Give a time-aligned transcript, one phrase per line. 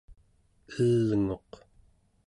[0.79, 1.51] elnguq